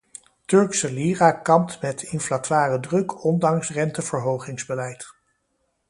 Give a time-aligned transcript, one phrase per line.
[0.45, 5.13] Turkse lira kampt met inflatoire druk ondanks renteverhogingsbeleid.